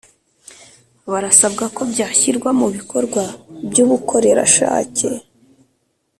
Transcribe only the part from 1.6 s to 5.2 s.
ko byashyirwa mu bikorwa by’ubukorerashake